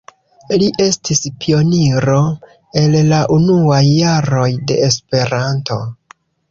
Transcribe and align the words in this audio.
Li 0.61 0.69
estis 0.85 1.21
pioniro 1.43 2.17
el 2.83 2.99
la 3.13 3.23
unuaj 3.39 3.85
jaroj 3.93 4.51
de 4.73 4.81
Esperanto. 4.93 5.83